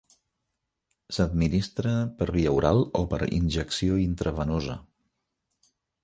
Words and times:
S'administra 1.17 1.91
per 2.21 2.27
via 2.37 2.53
oral 2.59 2.81
o 3.01 3.03
per 3.11 3.19
injecció 3.41 3.99
intravenosa. 4.05 4.79